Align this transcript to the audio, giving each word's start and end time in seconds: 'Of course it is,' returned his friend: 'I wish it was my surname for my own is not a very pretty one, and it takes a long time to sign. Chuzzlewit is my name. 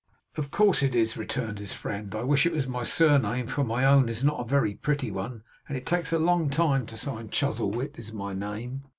'Of 0.35 0.49
course 0.49 0.81
it 0.81 0.95
is,' 0.95 1.15
returned 1.15 1.59
his 1.59 1.73
friend: 1.73 2.15
'I 2.15 2.23
wish 2.23 2.47
it 2.47 2.51
was 2.53 2.65
my 2.65 2.81
surname 2.81 3.45
for 3.45 3.63
my 3.63 3.85
own 3.85 4.09
is 4.09 4.23
not 4.23 4.39
a 4.39 4.49
very 4.49 4.73
pretty 4.73 5.11
one, 5.11 5.43
and 5.67 5.77
it 5.77 5.85
takes 5.85 6.11
a 6.11 6.17
long 6.17 6.49
time 6.49 6.87
to 6.87 6.97
sign. 6.97 7.29
Chuzzlewit 7.29 7.99
is 7.99 8.11
my 8.11 8.33
name. 8.33 8.81